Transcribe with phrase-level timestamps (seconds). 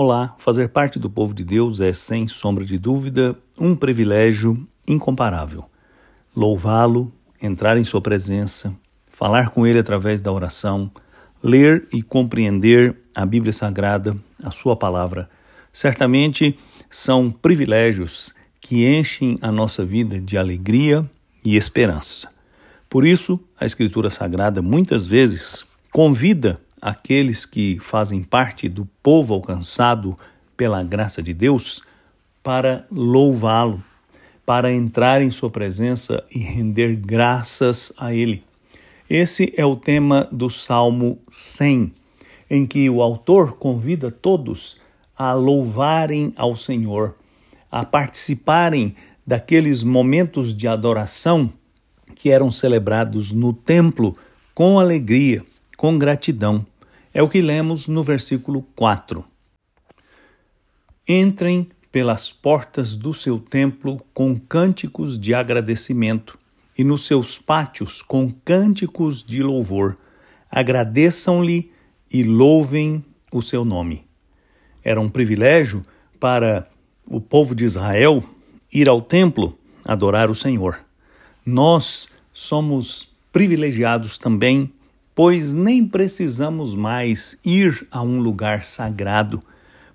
[0.00, 5.64] Olá, fazer parte do povo de Deus é, sem sombra de dúvida, um privilégio incomparável.
[6.36, 8.72] Louvá-lo, entrar em Sua presença,
[9.10, 10.88] falar com Ele através da oração,
[11.42, 15.28] ler e compreender a Bíblia Sagrada, a Sua palavra,
[15.72, 16.56] certamente
[16.88, 21.10] são privilégios que enchem a nossa vida de alegria
[21.44, 22.28] e esperança.
[22.88, 30.16] Por isso, a Escritura Sagrada muitas vezes convida aqueles que fazem parte do povo alcançado
[30.56, 31.82] pela graça de Deus
[32.42, 33.82] para louvá-lo,
[34.44, 38.42] para entrar em sua presença e render graças a ele.
[39.08, 41.92] Esse é o tema do Salmo 100,
[42.50, 44.80] em que o autor convida todos
[45.16, 47.14] a louvarem ao Senhor,
[47.70, 48.94] a participarem
[49.26, 51.52] daqueles momentos de adoração
[52.14, 54.16] que eram celebrados no templo
[54.54, 55.44] com alegria,
[55.76, 56.66] com gratidão.
[57.18, 59.24] É o que lemos no versículo 4.
[61.08, 66.38] Entrem pelas portas do seu templo com cânticos de agradecimento
[66.78, 69.98] e nos seus pátios com cânticos de louvor.
[70.48, 71.72] Agradeçam-lhe
[72.08, 74.06] e louvem o seu nome.
[74.84, 75.82] Era um privilégio
[76.20, 76.70] para
[77.04, 78.22] o povo de Israel
[78.72, 80.78] ir ao templo adorar o Senhor.
[81.44, 84.72] Nós somos privilegiados também
[85.18, 89.40] pois nem precisamos mais ir a um lugar sagrado,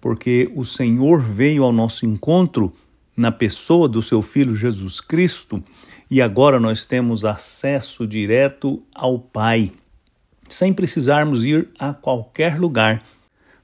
[0.00, 2.72] porque o Senhor veio ao nosso encontro
[3.16, 5.60] na pessoa do seu Filho Jesus Cristo
[6.08, 9.72] e agora nós temos acesso direto ao Pai,
[10.48, 13.02] sem precisarmos ir a qualquer lugar.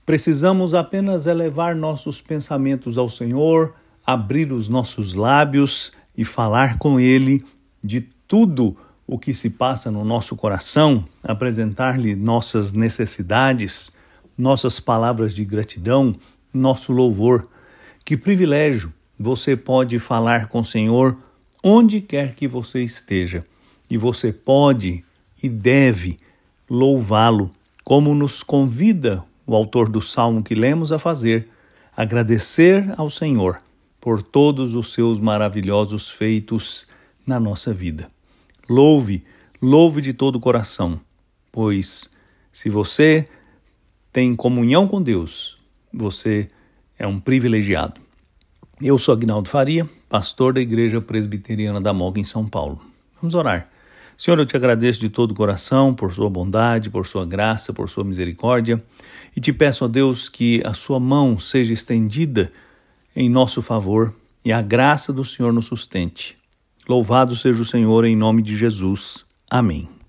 [0.04, 7.44] Precisamos apenas elevar nossos pensamentos ao Senhor, abrir os nossos lábios e falar com Ele
[7.80, 13.92] de tudo o que se passa no nosso coração, apresentar-lhe nossas necessidades,
[14.36, 16.16] nossas palavras de gratidão,
[16.52, 17.48] nosso louvor.
[18.04, 21.16] Que privilégio você pode falar com o Senhor
[21.62, 23.42] onde quer que você esteja.
[23.88, 25.04] E você pode
[25.42, 26.16] e deve
[26.68, 27.50] louvá-lo,
[27.82, 31.48] como nos convida o autor do salmo que lemos a fazer,
[31.94, 33.58] agradecer ao Senhor
[34.00, 36.86] por todos os seus maravilhosos feitos
[37.26, 38.10] na nossa vida.
[38.68, 39.24] Louve,
[39.60, 40.98] louve de todo o coração,
[41.52, 42.10] pois
[42.50, 43.26] se você
[44.12, 45.58] tem comunhão com Deus,
[45.92, 46.48] você
[46.98, 48.00] é um privilegiado.
[48.80, 52.80] Eu sou Agnaldo Faria, pastor da Igreja Presbiteriana da Moga em São Paulo.
[53.20, 53.68] Vamos orar.
[54.16, 57.90] Senhor, eu te agradeço de todo o coração por sua bondade, por sua graça, por
[57.90, 58.82] sua misericórdia
[59.36, 62.52] e te peço a Deus que a sua mão seja estendida
[63.14, 64.14] em nosso favor
[64.44, 66.36] e a graça do Senhor nos sustente.
[66.88, 69.24] Louvado seja o Senhor em nome de Jesus.
[69.50, 69.93] Amém.